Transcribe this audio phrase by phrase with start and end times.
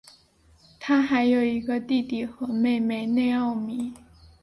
[0.79, 3.93] 他还有一个弟弟和妹妹内奥米。